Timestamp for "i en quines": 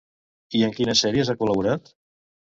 0.59-1.03